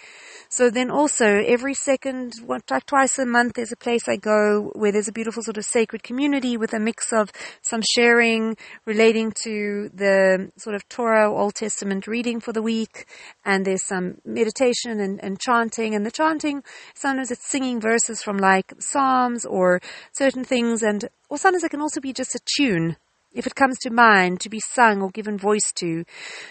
So 0.49 0.69
then 0.69 0.91
also 0.91 1.25
every 1.25 1.73
second, 1.73 2.33
like 2.47 2.85
twice 2.85 3.17
a 3.17 3.25
month, 3.25 3.53
there's 3.53 3.71
a 3.71 3.77
place 3.77 4.07
I 4.07 4.17
go 4.17 4.71
where 4.75 4.91
there's 4.91 5.07
a 5.07 5.13
beautiful 5.13 5.41
sort 5.41 5.57
of 5.57 5.65
sacred 5.65 6.03
community 6.03 6.57
with 6.57 6.73
a 6.73 6.79
mix 6.79 7.11
of 7.11 7.31
some 7.61 7.81
sharing 7.95 8.55
relating 8.85 9.31
to 9.43 9.89
the 9.93 10.51
sort 10.57 10.75
of 10.75 10.87
Torah 10.87 11.31
Old 11.31 11.55
Testament 11.55 12.05
reading 12.05 12.39
for 12.39 12.53
the 12.53 12.61
week. 12.61 13.07
And 13.43 13.65
there's 13.65 13.85
some 13.85 14.17
meditation 14.25 14.99
and, 14.99 15.23
and 15.23 15.39
chanting. 15.39 15.95
And 15.95 16.05
the 16.05 16.11
chanting, 16.11 16.63
sometimes 16.93 17.31
it's 17.31 17.49
singing 17.49 17.81
verses 17.81 18.21
from 18.21 18.37
like 18.37 18.73
Psalms 18.79 19.45
or 19.45 19.81
certain 20.11 20.43
things. 20.43 20.83
And 20.83 21.09
or 21.31 21.37
sometimes 21.37 21.63
it 21.63 21.69
can 21.69 21.81
also 21.81 22.01
be 22.01 22.11
just 22.11 22.35
a 22.35 22.39
tune, 22.57 22.90
if 23.33 23.47
it 23.47 23.55
comes 23.55 23.77
to 23.79 23.89
mind, 23.89 24.39
to 24.41 24.49
be 24.49 24.59
sung 24.73 25.01
or 25.01 25.09
given 25.09 25.37
voice 25.37 25.71
to. 25.73 26.03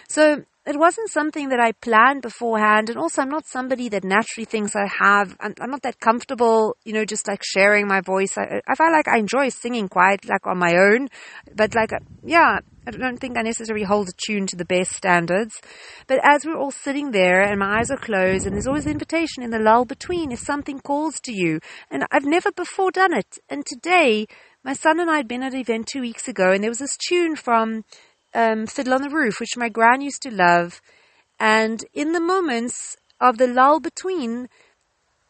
So 0.09 0.45
it 0.67 0.79
wasn't 0.79 1.11
something 1.11 1.49
that 1.49 1.59
I 1.59 1.73
planned 1.73 2.23
beforehand. 2.23 2.91
And 2.91 2.99
also, 2.99 3.23
I'm 3.23 3.31
not 3.31 3.47
somebody 3.47 3.89
that 3.89 4.05
naturally 4.05 4.45
thinks 4.45 4.77
I 4.77 4.87
have, 4.87 5.37
I'm, 5.41 5.55
I'm 5.61 5.71
not 5.71 5.83
that 5.83 6.01
comfortable, 6.01 6.77
you 6.85 6.93
know, 6.93 7.05
just 7.05 7.27
like 7.27 7.43
sharing 7.43 7.89
my 7.89 8.01
voice. 8.01 8.37
I, 8.37 8.61
I 8.69 8.75
feel 8.75 8.93
like 8.93 9.09
I 9.09 9.19
enjoy 9.19 9.49
singing 9.49 9.89
quite 9.89 10.25
like 10.27 10.47
on 10.47 10.59
my 10.59 10.77
own. 10.77 11.09
But 11.55 11.75
like, 11.75 11.93
yeah, 12.23 12.59
I 12.87 12.91
don't 12.91 13.19
think 13.19 13.39
I 13.39 13.43
necessarily 13.43 13.85
hold 13.85 14.09
a 14.11 14.13
tune 14.27 14.47
to 14.49 14.57
the 14.57 14.65
best 14.65 14.93
standards. 14.93 15.61
But 16.07 16.21
as 16.23 16.45
we're 16.45 16.59
all 16.59 16.71
sitting 16.71 17.11
there 17.11 17.43
and 17.43 17.59
my 17.59 17.79
eyes 17.79 17.91
are 17.91 17.97
closed 17.97 18.47
and 18.47 18.55
there's 18.55 18.67
always 18.67 18.87
an 18.87 18.93
invitation 18.93 19.43
in 19.43 19.51
the 19.51 19.59
lull 19.59 19.87
between 19.87 20.31
if 20.31 20.41
something 20.41 20.81
calls 20.81 21.21
to 21.21 21.33
you. 21.33 21.61
And 21.91 22.05
I've 22.11 22.27
never 22.27 22.53
before 22.53 22.91
done 22.91 23.15
it. 23.15 23.39
And 23.49 23.65
today, 23.65 24.27
my 24.63 24.75
son 24.75 25.01
and 25.01 25.11
I 25.11 25.17
had 25.17 25.29
been 25.29 25.43
at 25.43 25.55
an 25.55 25.61
event 25.61 25.87
two 25.87 26.01
weeks 26.01 26.29
ago, 26.29 26.53
and 26.53 26.63
there 26.63 26.71
was 26.71 26.79
this 26.79 26.97
tune 27.09 27.37
from 27.37 27.85
um, 28.35 28.67
Fiddler 28.67 28.97
on 28.97 29.03
the 29.03 29.11
Roof, 29.11 29.41
which 29.41 29.57
my 29.57 29.69
gran 29.69 30.01
used 30.01 30.23
to 30.23 30.31
love. 30.31 30.81
And 31.39 31.85
in 31.95 32.13
the 32.13 32.21
moments 32.21 32.97
of 33.21 33.39
the 33.39 33.47
lull 33.47 33.81
between, 33.81 34.49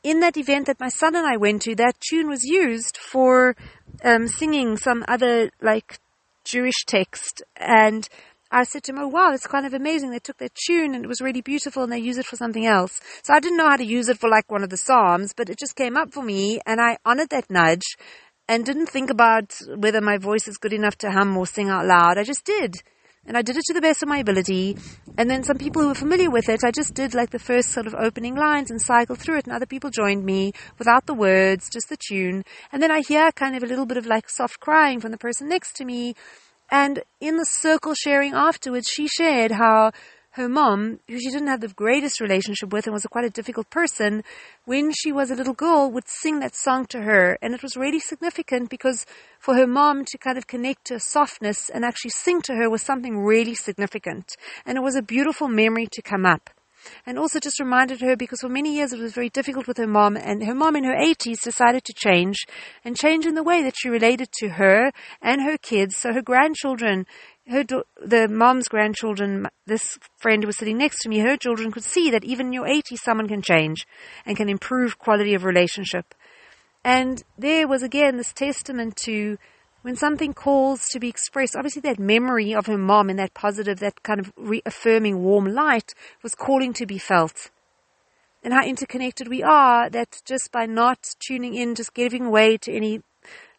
in 0.02 0.20
that 0.20 0.36
event 0.36 0.66
that 0.66 0.80
my 0.80 0.88
son 0.88 1.14
and 1.14 1.26
I 1.26 1.36
went 1.36 1.62
to, 1.62 1.74
that 1.76 2.00
tune 2.00 2.28
was 2.28 2.44
used 2.44 2.96
for 2.96 3.54
um, 4.02 4.26
singing 4.26 4.76
some 4.76 5.04
other 5.06 5.50
like 5.60 6.00
Jewish 6.44 6.84
text. 6.86 7.42
And 7.56 8.08
I 8.50 8.64
said 8.64 8.82
to 8.84 8.92
him, 8.92 8.98
"Oh 8.98 9.08
wow, 9.08 9.32
it's 9.32 9.46
kind 9.46 9.64
of 9.64 9.74
amazing. 9.74 10.10
They 10.10 10.18
took 10.18 10.38
that 10.38 10.56
tune 10.66 10.94
and 10.94 11.04
it 11.04 11.08
was 11.08 11.20
really 11.20 11.40
beautiful, 11.40 11.84
and 11.84 11.92
they 11.92 11.98
use 11.98 12.18
it 12.18 12.26
for 12.26 12.36
something 12.36 12.66
else." 12.66 13.00
So 13.22 13.32
I 13.32 13.38
didn't 13.38 13.58
know 13.58 13.68
how 13.68 13.76
to 13.76 13.84
use 13.84 14.08
it 14.08 14.18
for 14.18 14.28
like 14.28 14.50
one 14.50 14.64
of 14.64 14.70
the 14.70 14.76
psalms, 14.76 15.32
but 15.36 15.48
it 15.48 15.58
just 15.58 15.76
came 15.76 15.96
up 15.96 16.12
for 16.12 16.22
me, 16.22 16.60
and 16.66 16.80
I 16.80 16.98
honored 17.04 17.30
that 17.30 17.48
nudge, 17.48 17.96
and 18.50 18.64
didn't 18.64 18.88
think 18.88 19.10
about 19.10 19.56
whether 19.76 20.00
my 20.00 20.18
voice 20.18 20.48
is 20.48 20.58
good 20.58 20.72
enough 20.72 20.96
to 20.96 21.10
hum 21.12 21.36
or 21.36 21.46
sing 21.46 21.68
out 21.68 21.86
loud. 21.86 22.18
I 22.18 22.24
just 22.24 22.44
did. 22.44 22.74
And 23.24 23.36
I 23.36 23.42
did 23.42 23.56
it 23.56 23.62
to 23.66 23.74
the 23.74 23.80
best 23.80 24.02
of 24.02 24.08
my 24.08 24.18
ability. 24.18 24.76
And 25.16 25.30
then 25.30 25.44
some 25.44 25.56
people 25.56 25.82
who 25.82 25.88
were 25.88 25.94
familiar 25.94 26.32
with 26.32 26.48
it, 26.48 26.64
I 26.64 26.72
just 26.72 26.92
did 26.92 27.14
like 27.14 27.30
the 27.30 27.38
first 27.38 27.68
sort 27.68 27.86
of 27.86 27.94
opening 27.94 28.34
lines 28.34 28.68
and 28.72 28.82
cycled 28.82 29.20
through 29.20 29.38
it. 29.38 29.46
And 29.46 29.54
other 29.54 29.66
people 29.66 29.88
joined 29.90 30.24
me 30.24 30.52
without 30.80 31.06
the 31.06 31.14
words, 31.14 31.70
just 31.70 31.90
the 31.90 31.96
tune. 31.96 32.42
And 32.72 32.82
then 32.82 32.90
I 32.90 33.02
hear 33.06 33.30
kind 33.30 33.54
of 33.54 33.62
a 33.62 33.66
little 33.66 33.86
bit 33.86 33.98
of 33.98 34.06
like 34.06 34.28
soft 34.28 34.58
crying 34.58 34.98
from 34.98 35.12
the 35.12 35.18
person 35.18 35.48
next 35.48 35.76
to 35.76 35.84
me. 35.84 36.16
And 36.72 37.04
in 37.20 37.36
the 37.36 37.46
circle 37.46 37.94
sharing 37.94 38.34
afterwards, 38.34 38.88
she 38.88 39.06
shared 39.06 39.52
how 39.52 39.92
her 40.34 40.48
mom, 40.48 41.00
who 41.08 41.18
she 41.18 41.30
didn't 41.30 41.48
have 41.48 41.60
the 41.60 41.68
greatest 41.68 42.20
relationship 42.20 42.72
with 42.72 42.86
and 42.86 42.94
was 42.94 43.04
a 43.04 43.08
quite 43.08 43.24
a 43.24 43.30
difficult 43.30 43.68
person, 43.68 44.22
when 44.64 44.92
she 44.92 45.10
was 45.10 45.30
a 45.30 45.34
little 45.34 45.54
girl, 45.54 45.90
would 45.90 46.06
sing 46.06 46.38
that 46.40 46.54
song 46.54 46.86
to 46.86 47.02
her. 47.02 47.36
And 47.42 47.52
it 47.52 47.62
was 47.62 47.76
really 47.76 47.98
significant 47.98 48.70
because 48.70 49.06
for 49.40 49.54
her 49.56 49.66
mom 49.66 50.04
to 50.06 50.18
kind 50.18 50.38
of 50.38 50.46
connect 50.46 50.86
to 50.86 51.00
softness 51.00 51.68
and 51.68 51.84
actually 51.84 52.12
sing 52.12 52.42
to 52.42 52.54
her 52.54 52.70
was 52.70 52.82
something 52.82 53.18
really 53.18 53.54
significant. 53.54 54.36
And 54.64 54.78
it 54.78 54.82
was 54.82 54.94
a 54.94 55.02
beautiful 55.02 55.48
memory 55.48 55.88
to 55.92 56.02
come 56.02 56.24
up. 56.24 56.50
And 57.06 57.18
also 57.18 57.40
just 57.40 57.60
reminded 57.60 58.00
her 58.00 58.16
because 58.16 58.40
for 58.40 58.48
many 58.48 58.76
years 58.76 58.92
it 58.92 59.00
was 59.00 59.12
very 59.12 59.28
difficult 59.28 59.66
with 59.66 59.76
her 59.76 59.86
mom 59.86 60.16
and 60.16 60.44
her 60.44 60.54
mom 60.54 60.76
in 60.76 60.84
her 60.84 60.94
80s 60.94 61.40
decided 61.42 61.84
to 61.84 61.92
change 61.94 62.36
and 62.84 62.96
change 62.96 63.26
in 63.26 63.34
the 63.34 63.42
way 63.42 63.62
that 63.62 63.74
she 63.76 63.88
related 63.88 64.30
to 64.38 64.50
her 64.50 64.92
and 65.20 65.42
her 65.42 65.58
kids. 65.58 65.96
So 65.96 66.12
her 66.12 66.22
grandchildren 66.22 67.06
her 67.50 67.64
the 67.64 68.28
mom's 68.28 68.68
grandchildren, 68.68 69.48
this 69.66 69.98
friend 70.18 70.42
who 70.42 70.46
was 70.46 70.56
sitting 70.56 70.78
next 70.78 70.98
to 71.00 71.08
me, 71.08 71.18
her 71.18 71.36
children 71.36 71.72
could 71.72 71.84
see 71.84 72.10
that 72.10 72.24
even 72.24 72.46
in 72.46 72.52
your 72.52 72.66
80s, 72.66 72.98
someone 72.98 73.28
can 73.28 73.42
change 73.42 73.86
and 74.24 74.36
can 74.36 74.48
improve 74.48 74.98
quality 74.98 75.34
of 75.34 75.44
relationship. 75.44 76.14
And 76.84 77.22
there 77.36 77.68
was 77.68 77.82
again 77.82 78.16
this 78.16 78.32
testament 78.32 78.96
to 79.04 79.36
when 79.82 79.96
something 79.96 80.34
calls 80.34 80.88
to 80.88 81.00
be 81.00 81.08
expressed, 81.08 81.56
obviously 81.56 81.80
that 81.82 81.98
memory 81.98 82.54
of 82.54 82.66
her 82.66 82.78
mom 82.78 83.08
and 83.08 83.18
that 83.18 83.34
positive, 83.34 83.78
that 83.80 84.02
kind 84.02 84.20
of 84.20 84.32
reaffirming 84.36 85.22
warm 85.22 85.46
light 85.46 85.94
was 86.22 86.34
calling 86.34 86.72
to 86.74 86.86
be 86.86 86.98
felt. 86.98 87.50
And 88.42 88.52
how 88.54 88.64
interconnected 88.64 89.28
we 89.28 89.42
are 89.42 89.90
that 89.90 90.22
just 90.24 90.50
by 90.52 90.66
not 90.66 91.14
tuning 91.18 91.54
in, 91.54 91.74
just 91.74 91.94
giving 91.94 92.30
way 92.30 92.56
to 92.58 92.72
any 92.72 93.02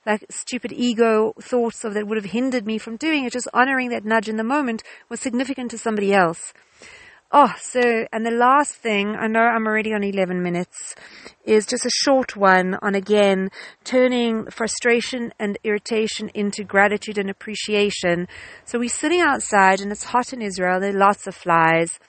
like 0.05 0.25
stupid 0.29 0.71
ego 0.71 1.33
thoughts 1.39 1.83
of 1.83 1.93
that 1.93 2.07
would 2.07 2.17
have 2.17 2.31
hindered 2.31 2.65
me 2.65 2.77
from 2.77 2.97
doing 2.97 3.25
it, 3.25 3.33
just 3.33 3.47
honoring 3.53 3.89
that 3.89 4.05
nudge 4.05 4.27
in 4.27 4.37
the 4.37 4.43
moment 4.43 4.81
was 5.09 5.19
significant 5.19 5.69
to 5.71 5.77
somebody 5.77 6.13
else. 6.13 6.53
Oh, 7.33 7.53
so, 7.61 8.05
and 8.11 8.25
the 8.25 8.31
last 8.31 8.73
thing, 8.73 9.15
I 9.15 9.27
know 9.27 9.39
I'm 9.39 9.65
already 9.65 9.93
on 9.93 10.03
11 10.03 10.43
minutes, 10.43 10.95
is 11.45 11.65
just 11.65 11.85
a 11.85 11.89
short 12.03 12.35
one 12.35 12.77
on 12.81 12.93
again 12.93 13.49
turning 13.85 14.49
frustration 14.51 15.33
and 15.39 15.57
irritation 15.63 16.29
into 16.33 16.65
gratitude 16.65 17.17
and 17.17 17.29
appreciation. 17.29 18.27
So 18.65 18.79
we're 18.79 18.89
sitting 18.89 19.21
outside 19.21 19.79
and 19.79 19.93
it's 19.93 20.03
hot 20.03 20.33
in 20.33 20.41
Israel, 20.41 20.81
there 20.81 20.93
are 20.93 20.99
lots 20.99 21.25
of 21.25 21.33
flies. 21.33 21.99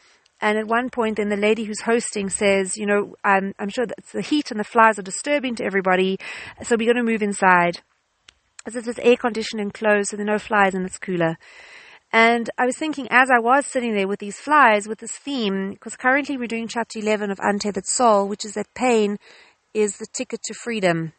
And 0.40 0.58
at 0.58 0.66
one 0.66 0.90
point, 0.90 1.18
then 1.18 1.28
the 1.28 1.36
lady 1.36 1.62
who's 1.62 1.82
hosting 1.82 2.28
says, 2.28 2.76
you 2.76 2.86
know, 2.86 3.14
I'm, 3.22 3.54
I'm 3.60 3.68
sure 3.68 3.86
that 3.86 4.04
the 4.12 4.22
heat 4.22 4.50
and 4.50 4.58
the 4.58 4.64
flies 4.64 4.98
are 4.98 5.02
disturbing 5.02 5.54
to 5.54 5.64
everybody, 5.64 6.18
so 6.64 6.74
we're 6.74 6.92
going 6.92 7.06
to 7.06 7.08
move 7.08 7.22
inside. 7.22 7.80
As 8.66 8.74
if 8.74 8.86
there's 8.86 8.98
air 8.98 9.16
conditioning 9.16 9.70
closed, 9.70 10.10
so 10.10 10.16
there 10.16 10.26
are 10.26 10.32
no 10.32 10.40
flies 10.40 10.74
and 10.74 10.84
it's 10.84 10.98
cooler. 10.98 11.36
And 12.12 12.50
I 12.58 12.66
was 12.66 12.76
thinking, 12.76 13.08
as 13.10 13.30
I 13.30 13.38
was 13.38 13.66
sitting 13.66 13.94
there 13.94 14.06
with 14.06 14.18
these 14.20 14.38
flies, 14.38 14.86
with 14.86 14.98
this 14.98 15.16
theme, 15.16 15.70
because 15.70 15.96
currently 15.96 16.36
we're 16.36 16.46
doing 16.46 16.68
chapter 16.68 16.98
11 16.98 17.30
of 17.30 17.38
Untethered 17.40 17.86
Soul, 17.86 18.28
which 18.28 18.44
is 18.44 18.52
that 18.52 18.74
pain 18.74 19.18
is 19.72 19.96
the 19.96 20.06
ticket 20.12 20.42
to 20.42 20.54
freedom. 20.54 21.14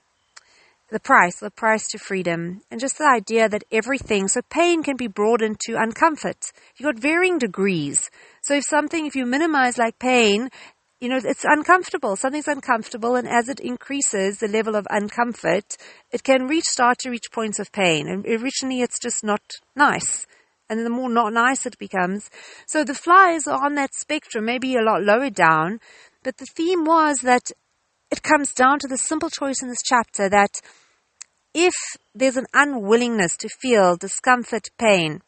The 0.91 1.00
price, 1.00 1.39
the 1.39 1.50
price 1.50 1.88
to 1.88 1.97
freedom. 1.97 2.62
And 2.69 2.79
just 2.79 3.00
the 3.00 3.07
idea 3.07 3.50
that 3.50 3.63
everything, 3.71 4.27
so 4.27 4.41
pain 4.51 4.83
can 4.83 4.95
be 4.95 5.07
broadened 5.07 5.59
to 5.62 5.73
uncomfort. 5.73 6.51
You've 6.77 6.93
got 6.93 7.01
varying 7.01 7.39
degrees. 7.39 8.12
So 8.43 8.53
if 8.53 8.63
something, 8.69 9.07
if 9.07 9.15
you 9.15 9.25
minimize 9.25 9.79
like 9.79 9.97
pain, 9.97 10.50
you 11.01 11.09
know, 11.09 11.19
it's 11.23 11.43
uncomfortable. 11.43 12.15
Something's 12.15 12.47
uncomfortable, 12.47 13.15
and 13.15 13.27
as 13.27 13.50
it 13.50 13.59
increases 13.59 14.38
the 14.38 14.47
level 14.47 14.75
of 14.75 14.85
uncomfort, 14.91 15.75
it 16.12 16.23
can 16.23 16.47
reach, 16.47 16.65
start 16.65 17.00
to 17.00 17.09
reach 17.09 17.31
points 17.31 17.57
of 17.57 17.71
pain. 17.71 18.07
And 18.07 18.23
originally, 18.27 18.81
it's 18.81 19.00
just 19.01 19.23
not 19.23 19.41
nice. 19.75 20.27
And 20.77 20.85
the 20.85 20.89
more 20.89 21.09
not 21.09 21.33
nice 21.33 21.65
it 21.65 21.77
becomes. 21.77 22.29
So 22.65 22.83
the 22.83 22.93
flies 22.93 23.47
are 23.47 23.63
on 23.63 23.75
that 23.75 23.93
spectrum, 23.93 24.45
maybe 24.45 24.75
a 24.75 24.81
lot 24.81 25.03
lower 25.03 25.29
down. 25.29 25.79
But 26.23 26.37
the 26.37 26.45
theme 26.45 26.85
was 26.85 27.19
that 27.19 27.51
it 28.11 28.23
comes 28.23 28.53
down 28.53 28.79
to 28.79 28.87
the 28.87 28.97
simple 28.97 29.29
choice 29.29 29.61
in 29.61 29.69
this 29.69 29.83
chapter 29.83 30.29
that 30.29 30.61
if 31.53 31.73
there's 32.15 32.37
an 32.37 32.47
unwillingness 32.53 33.37
to 33.37 33.49
feel 33.49 33.95
discomfort, 33.95 34.69
pain, 34.77 35.21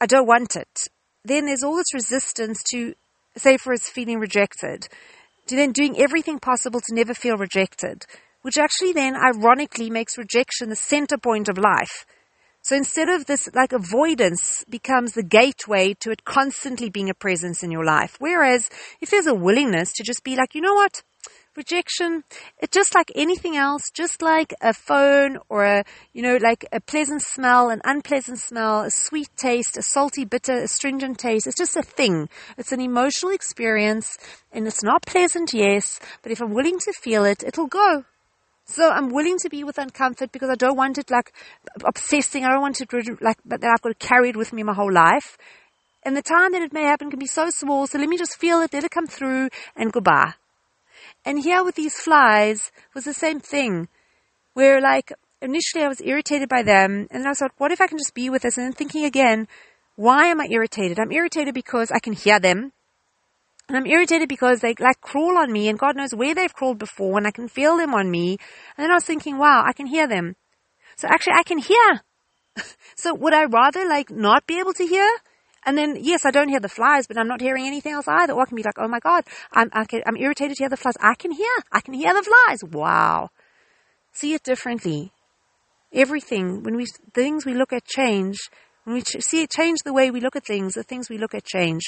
I 0.00 0.06
don't 0.06 0.26
want 0.26 0.56
it 0.56 0.88
then 1.24 1.46
there's 1.46 1.62
all 1.62 1.76
this 1.76 1.94
resistance 1.94 2.62
to, 2.70 2.94
say, 3.36 3.56
for 3.56 3.72
us 3.72 3.88
feeling 3.88 4.18
rejected, 4.18 4.86
to 5.46 5.56
then 5.56 5.72
doing 5.72 5.98
everything 5.98 6.38
possible 6.38 6.80
to 6.80 6.94
never 6.94 7.14
feel 7.14 7.36
rejected, 7.36 8.04
which 8.42 8.58
actually 8.58 8.92
then 8.92 9.16
ironically 9.16 9.90
makes 9.90 10.18
rejection 10.18 10.68
the 10.68 10.76
center 10.76 11.16
point 11.16 11.48
of 11.48 11.58
life. 11.58 12.04
So 12.64 12.74
instead 12.74 13.10
of 13.10 13.26
this, 13.26 13.46
like 13.54 13.74
avoidance 13.74 14.64
becomes 14.70 15.12
the 15.12 15.22
gateway 15.22 15.92
to 16.00 16.10
it 16.10 16.24
constantly 16.24 16.88
being 16.88 17.10
a 17.10 17.14
presence 17.14 17.62
in 17.62 17.70
your 17.70 17.84
life. 17.84 18.16
Whereas 18.18 18.70
if 19.02 19.10
there's 19.10 19.26
a 19.26 19.34
willingness 19.34 19.92
to 19.92 20.02
just 20.02 20.24
be 20.24 20.34
like, 20.34 20.54
you 20.54 20.62
know 20.62 20.72
what? 20.72 21.02
rejection, 21.56 22.24
it 22.58 22.72
just 22.72 22.94
like 22.94 23.12
anything 23.14 23.56
else, 23.56 23.82
just 23.94 24.22
like 24.22 24.52
a 24.60 24.72
phone 24.72 25.38
or 25.48 25.64
a, 25.64 25.84
you 26.12 26.20
know, 26.20 26.36
like 26.36 26.66
a 26.72 26.80
pleasant 26.80 27.22
smell, 27.22 27.70
an 27.70 27.80
unpleasant 27.84 28.38
smell, 28.38 28.80
a 28.80 28.90
sweet 28.90 29.28
taste, 29.36 29.76
a 29.76 29.82
salty, 29.82 30.24
bitter, 30.24 30.54
astringent 30.54 31.18
taste. 31.18 31.46
It's 31.46 31.56
just 31.56 31.76
a 31.76 31.82
thing. 31.82 32.28
It's 32.58 32.72
an 32.72 32.80
emotional 32.80 33.32
experience 33.32 34.16
and 34.50 34.66
it's 34.66 34.82
not 34.82 35.06
pleasant, 35.06 35.52
yes, 35.52 36.00
but 36.22 36.32
if 36.32 36.40
I'm 36.40 36.52
willing 36.52 36.80
to 36.80 36.92
feel 36.92 37.24
it, 37.24 37.44
it'll 37.44 37.68
go. 37.68 38.04
So 38.66 38.90
I'm 38.90 39.10
willing 39.10 39.38
to 39.38 39.50
be 39.50 39.62
with 39.62 39.76
uncomfort 39.76 40.32
because 40.32 40.50
I 40.50 40.54
don't 40.54 40.76
want 40.76 40.98
it 40.98 41.10
like 41.10 41.32
obsessing. 41.84 42.44
I 42.44 42.50
don't 42.50 42.62
want 42.62 42.80
it 42.80 42.92
like 43.20 43.38
that 43.44 43.64
I've 43.64 43.82
got 43.82 43.98
to 43.98 44.06
carry 44.06 44.30
it 44.30 44.36
with 44.36 44.52
me 44.52 44.62
my 44.62 44.74
whole 44.74 44.92
life. 44.92 45.36
And 46.02 46.16
the 46.16 46.22
time 46.22 46.52
that 46.52 46.62
it 46.62 46.72
may 46.72 46.82
happen 46.82 47.10
can 47.10 47.18
be 47.18 47.26
so 47.26 47.50
small. 47.50 47.86
So 47.86 47.98
let 47.98 48.08
me 48.08 48.18
just 48.18 48.38
feel 48.38 48.60
it, 48.60 48.72
let 48.72 48.84
it 48.84 48.90
come 48.90 49.06
through 49.06 49.48
and 49.76 49.92
goodbye. 49.92 50.34
And 51.24 51.42
here 51.42 51.64
with 51.64 51.74
these 51.74 51.94
flies 51.94 52.70
was 52.94 53.04
the 53.04 53.14
same 53.14 53.40
thing, 53.40 53.88
where 54.52 54.80
like 54.80 55.12
initially 55.40 55.84
I 55.84 55.88
was 55.88 56.00
irritated 56.00 56.48
by 56.48 56.62
them, 56.62 57.06
and 57.10 57.22
then 57.22 57.26
I 57.26 57.32
thought, 57.32 57.52
what 57.58 57.72
if 57.72 57.80
I 57.80 57.86
can 57.86 57.98
just 57.98 58.14
be 58.14 58.30
with 58.30 58.42
this? 58.42 58.56
And 58.56 58.66
then 58.66 58.72
thinking 58.72 59.04
again, 59.04 59.48
why 59.96 60.26
am 60.26 60.40
I 60.40 60.48
irritated? 60.50 60.98
I'm 60.98 61.12
irritated 61.12 61.54
because 61.54 61.90
I 61.90 61.98
can 61.98 62.12
hear 62.12 62.40
them. 62.40 62.72
And 63.68 63.76
I'm 63.78 63.86
irritated 63.86 64.28
because 64.28 64.60
they 64.60 64.74
like 64.78 65.00
crawl 65.00 65.38
on 65.38 65.50
me 65.50 65.68
and 65.68 65.78
God 65.78 65.96
knows 65.96 66.14
where 66.14 66.34
they've 66.34 66.52
crawled 66.52 66.78
before 66.78 67.16
and 67.16 67.26
I 67.26 67.30
can 67.30 67.48
feel 67.48 67.76
them 67.76 67.94
on 67.94 68.10
me. 68.10 68.36
And 68.76 68.84
then 68.84 68.90
I 68.90 68.94
was 68.94 69.04
thinking, 69.04 69.38
wow, 69.38 69.62
I 69.64 69.72
can 69.72 69.86
hear 69.86 70.06
them. 70.06 70.36
So 70.96 71.08
actually 71.08 71.34
I 71.34 71.42
can 71.44 71.58
hear. 71.58 72.02
so 72.94 73.14
would 73.14 73.32
I 73.32 73.44
rather 73.44 73.88
like 73.88 74.10
not 74.10 74.46
be 74.46 74.58
able 74.60 74.74
to 74.74 74.86
hear? 74.86 75.08
And 75.66 75.78
then, 75.78 75.96
yes, 75.98 76.26
I 76.26 76.30
don't 76.30 76.50
hear 76.50 76.60
the 76.60 76.68
flies, 76.68 77.06
but 77.06 77.16
I'm 77.16 77.26
not 77.26 77.40
hearing 77.40 77.66
anything 77.66 77.94
else 77.94 78.06
either. 78.06 78.34
Or 78.34 78.42
I 78.42 78.44
can 78.44 78.56
be 78.56 78.62
like, 78.62 78.78
oh 78.78 78.88
my 78.88 79.00
God, 79.00 79.24
I'm, 79.52 79.70
I 79.72 79.86
I'm 80.06 80.16
irritated 80.16 80.58
to 80.58 80.62
hear 80.62 80.68
the 80.68 80.76
flies. 80.76 80.94
I 81.00 81.14
can 81.14 81.30
hear, 81.30 81.54
I 81.72 81.80
can 81.80 81.94
hear 81.94 82.12
the 82.12 82.22
flies. 82.22 82.62
Wow. 82.62 83.30
See 84.12 84.34
it 84.34 84.42
differently. 84.42 85.12
Everything, 85.92 86.62
when 86.62 86.76
we, 86.76 86.86
things 87.14 87.46
we 87.46 87.54
look 87.54 87.72
at 87.72 87.86
change, 87.86 88.36
when 88.84 88.96
we 88.96 89.02
ch- 89.02 89.22
see 89.22 89.42
it 89.42 89.50
change 89.50 89.78
the 89.84 89.92
way 89.94 90.10
we 90.10 90.20
look 90.20 90.36
at 90.36 90.44
things, 90.44 90.74
the 90.74 90.82
things 90.82 91.08
we 91.08 91.16
look 91.16 91.34
at 91.34 91.44
change. 91.44 91.82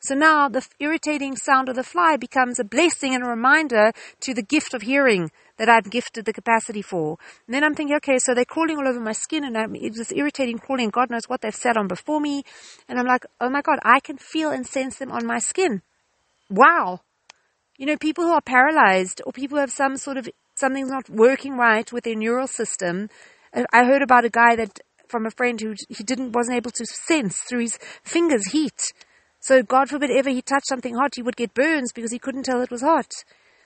So 0.00 0.14
now 0.14 0.48
the 0.48 0.66
irritating 0.78 1.36
sound 1.36 1.68
of 1.68 1.74
the 1.74 1.82
fly 1.82 2.16
becomes 2.16 2.58
a 2.58 2.64
blessing 2.64 3.14
and 3.14 3.24
a 3.24 3.28
reminder 3.28 3.92
to 4.20 4.32
the 4.32 4.42
gift 4.42 4.72
of 4.72 4.82
hearing 4.82 5.30
that 5.56 5.68
I've 5.68 5.90
gifted 5.90 6.24
the 6.24 6.32
capacity 6.32 6.82
for. 6.82 7.18
And 7.46 7.54
then 7.54 7.64
I'm 7.64 7.74
thinking, 7.74 7.96
okay, 7.96 8.18
so 8.18 8.32
they're 8.32 8.44
crawling 8.44 8.78
all 8.78 8.86
over 8.86 9.00
my 9.00 9.12
skin 9.12 9.42
and 9.42 9.58
I'm, 9.58 9.74
it's 9.74 9.98
this 9.98 10.12
irritating 10.12 10.58
crawling. 10.58 10.90
God 10.90 11.10
knows 11.10 11.24
what 11.26 11.40
they've 11.40 11.54
sat 11.54 11.76
on 11.76 11.88
before 11.88 12.20
me. 12.20 12.44
And 12.88 12.98
I'm 12.98 13.06
like, 13.06 13.26
oh 13.40 13.50
my 13.50 13.60
God, 13.60 13.80
I 13.82 13.98
can 13.98 14.18
feel 14.18 14.50
and 14.50 14.64
sense 14.64 14.98
them 14.98 15.10
on 15.10 15.26
my 15.26 15.40
skin. 15.40 15.82
Wow. 16.48 17.00
You 17.76 17.86
know, 17.86 17.96
people 17.96 18.24
who 18.24 18.32
are 18.32 18.40
paralyzed 18.40 19.20
or 19.26 19.32
people 19.32 19.56
who 19.56 19.60
have 19.60 19.72
some 19.72 19.96
sort 19.96 20.16
of, 20.16 20.28
something's 20.54 20.90
not 20.90 21.10
working 21.10 21.56
right 21.56 21.92
with 21.92 22.04
their 22.04 22.16
neural 22.16 22.46
system. 22.46 23.08
Uh, 23.52 23.64
I 23.72 23.84
heard 23.84 24.02
about 24.02 24.24
a 24.24 24.30
guy 24.30 24.54
that, 24.56 24.78
from 25.08 25.26
a 25.26 25.30
friend 25.30 25.60
who 25.60 25.74
he 25.88 26.04
didn't, 26.04 26.32
wasn't 26.32 26.56
able 26.56 26.70
to 26.70 26.84
sense 26.84 27.36
through 27.48 27.60
his 27.60 27.78
fingers 28.04 28.48
heat. 28.52 28.92
So 29.40 29.62
God 29.62 29.88
forbid 29.88 30.10
ever 30.10 30.30
he 30.30 30.42
touched 30.42 30.68
something 30.68 30.94
hot, 30.94 31.12
he 31.14 31.22
would 31.22 31.36
get 31.36 31.54
burns 31.54 31.92
because 31.92 32.12
he 32.12 32.18
couldn't 32.18 32.44
tell 32.44 32.60
it 32.60 32.70
was 32.70 32.82
hot. 32.82 33.12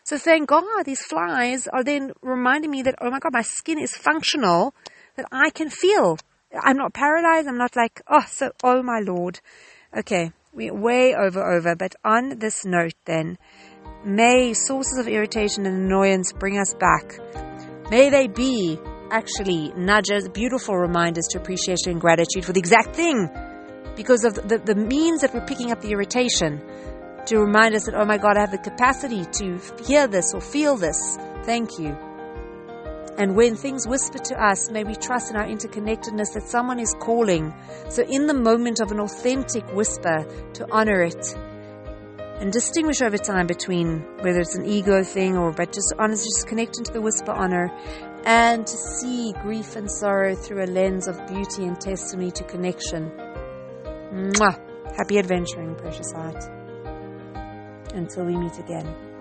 So 0.04 0.18
thank 0.18 0.48
God 0.48 0.84
these 0.84 1.00
flies 1.00 1.68
are 1.68 1.84
then 1.84 2.12
reminding 2.22 2.70
me 2.70 2.82
that, 2.82 2.96
oh 3.00 3.10
my 3.10 3.20
God, 3.20 3.32
my 3.32 3.42
skin 3.42 3.78
is 3.78 3.96
functional, 3.96 4.74
that 5.16 5.26
I 5.30 5.50
can 5.50 5.70
feel. 5.70 6.18
I'm 6.60 6.76
not 6.76 6.92
paralyzed. 6.92 7.48
I'm 7.48 7.58
not 7.58 7.76
like, 7.76 8.02
oh, 8.08 8.24
so, 8.28 8.50
oh 8.62 8.82
my 8.82 9.00
Lord. 9.00 9.40
Okay. 9.96 10.32
We're 10.52 10.74
way 10.74 11.14
over, 11.14 11.42
over. 11.42 11.74
But 11.76 11.94
on 12.04 12.38
this 12.38 12.64
note 12.64 12.94
then, 13.06 13.38
may 14.04 14.52
sources 14.52 14.98
of 14.98 15.08
irritation 15.08 15.64
and 15.66 15.86
annoyance 15.86 16.32
bring 16.32 16.58
us 16.58 16.74
back. 16.74 17.18
May 17.90 18.10
they 18.10 18.26
be 18.26 18.78
actually 19.10 19.72
nudges, 19.76 20.28
beautiful 20.28 20.76
reminders 20.76 21.26
to 21.28 21.38
appreciation 21.38 21.92
and 21.92 22.00
gratitude 22.00 22.44
for 22.44 22.52
the 22.52 22.58
exact 22.58 22.94
thing 22.96 23.30
because 23.96 24.24
of 24.24 24.34
the, 24.34 24.60
the 24.64 24.74
means 24.74 25.20
that 25.20 25.34
we're 25.34 25.46
picking 25.46 25.70
up 25.70 25.80
the 25.80 25.90
irritation 25.90 26.60
to 27.26 27.38
remind 27.38 27.74
us 27.74 27.84
that, 27.86 27.94
oh 27.94 28.04
my 28.04 28.18
God, 28.18 28.36
I 28.36 28.40
have 28.40 28.50
the 28.50 28.58
capacity 28.58 29.24
to 29.24 29.60
hear 29.84 30.06
this 30.06 30.34
or 30.34 30.40
feel 30.40 30.76
this. 30.76 31.18
Thank 31.44 31.78
you. 31.78 31.96
And 33.18 33.36
when 33.36 33.56
things 33.56 33.86
whisper 33.86 34.18
to 34.18 34.42
us, 34.42 34.70
may 34.70 34.84
we 34.84 34.94
trust 34.94 35.30
in 35.30 35.36
our 35.36 35.44
interconnectedness 35.44 36.32
that 36.32 36.44
someone 36.46 36.80
is 36.80 36.94
calling. 36.98 37.52
So, 37.90 38.02
in 38.02 38.26
the 38.26 38.34
moment 38.34 38.80
of 38.80 38.90
an 38.90 39.00
authentic 39.00 39.70
whisper, 39.74 40.24
to 40.54 40.66
honor 40.72 41.02
it 41.02 41.36
and 42.42 42.52
distinguish 42.52 43.02
over 43.02 43.18
time 43.18 43.46
between 43.46 44.00
whether 44.22 44.40
it's 44.40 44.56
an 44.56 44.66
ego 44.66 45.04
thing 45.04 45.36
or 45.36 45.52
but 45.52 45.72
just 45.72 45.94
honestly 45.98 46.28
just 46.34 46.48
connecting 46.48 46.82
to 46.82 46.92
the 46.92 47.00
whisper 47.00 47.30
honor 47.30 47.70
and 48.24 48.66
to 48.66 48.76
see 48.76 49.32
grief 49.42 49.76
and 49.76 49.88
sorrow 49.88 50.34
through 50.34 50.64
a 50.64 50.66
lens 50.66 51.06
of 51.06 51.16
beauty 51.28 51.64
and 51.64 51.80
testimony 51.80 52.32
to 52.32 52.42
connection. 52.44 53.12
Mwah! 54.12 54.60
Happy 54.94 55.18
adventuring, 55.18 55.74
precious 55.74 56.12
heart. 56.12 56.44
Until 57.94 58.26
we 58.26 58.36
meet 58.36 58.58
again. 58.58 59.11